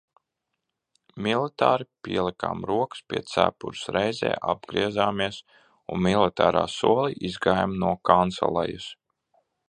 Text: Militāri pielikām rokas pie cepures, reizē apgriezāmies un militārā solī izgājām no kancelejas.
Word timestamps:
Militāri 1.25 1.85
pielikām 2.05 2.63
rokas 2.69 3.03
pie 3.11 3.21
cepures, 3.33 3.83
reizē 3.97 4.31
apgriezāmies 4.53 5.37
un 5.97 6.03
militārā 6.07 6.63
solī 6.77 7.13
izgājām 7.29 7.77
no 7.85 7.93
kancelejas. 8.11 8.89